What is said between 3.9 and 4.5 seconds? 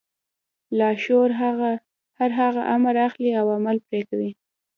کوي.